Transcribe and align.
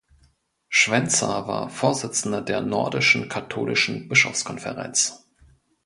Schwenzer 0.67 1.45
war 1.47 1.69
Vorsitzender 1.69 2.41
der 2.41 2.61
Nordischen 2.61 3.29
Katholischen 3.29 4.07
Bischofskonferenz. 4.09 5.29